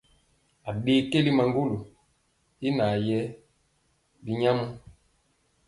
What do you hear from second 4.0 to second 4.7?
binyamɔ.